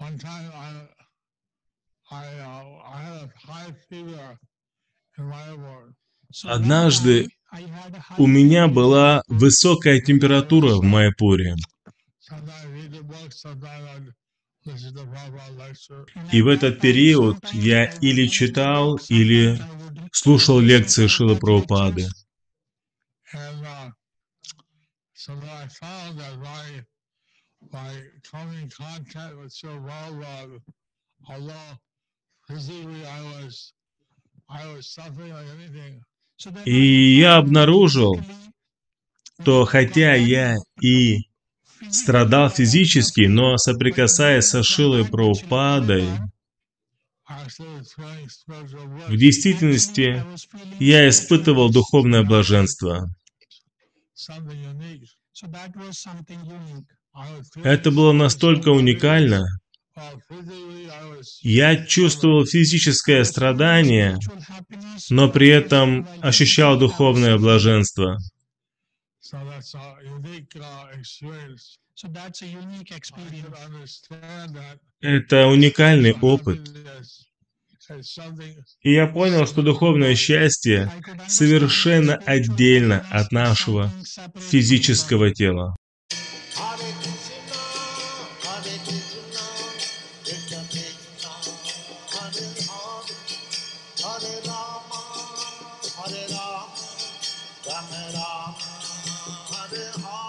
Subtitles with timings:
[0.00, 0.70] One time I,
[2.10, 4.38] I, uh, I had a high fever
[5.18, 5.94] in my airport.
[6.44, 7.28] Однажды
[8.16, 11.56] у меня была высокая температура в lecture.
[16.32, 19.60] И в этот период я или читал, или
[20.12, 22.08] слушал лекции Шила Прабхупады.
[27.70, 27.92] By,
[28.30, 30.60] coming in contact with Sri Prabhupada,
[31.28, 31.78] although
[32.48, 33.72] physically I was,
[34.48, 36.02] I was suffering like anything,
[36.64, 38.18] И я обнаружил,
[39.40, 41.18] что хотя я и
[41.90, 46.08] страдал физически, но соприкасаясь со Шилой Прабхупадой,
[49.08, 50.24] в действительности
[50.82, 53.08] я испытывал духовное блаженство.
[57.62, 59.46] Это было настолько уникально.
[61.42, 64.18] Я чувствовал физическое страдание,
[65.10, 68.18] но при этом ощущал духовное блаженство.
[75.00, 76.70] Это уникальный опыт.
[78.82, 80.90] И я понял, что духовное счастье
[81.28, 83.92] совершенно отдельно от нашего
[84.38, 85.76] физического тела.
[96.00, 96.66] Hare Ram,
[97.66, 98.54] Ram Ram,
[99.50, 100.19] Hare Hare.